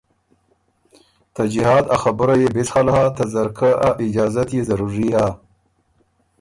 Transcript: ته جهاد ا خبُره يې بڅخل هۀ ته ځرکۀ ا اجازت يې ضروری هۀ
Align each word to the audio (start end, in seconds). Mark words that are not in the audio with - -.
ته 1.33 1.43
جهاد 1.53 1.85
ا 1.95 1.97
خبُره 2.03 2.35
يې 2.41 2.49
بڅخل 2.55 2.87
هۀ 2.95 3.05
ته 3.15 3.23
ځرکۀ 3.33 3.71
ا 3.87 3.89
اجازت 4.05 4.49
يې 4.55 4.61
ضروری 4.69 5.09
هۀ 5.17 5.27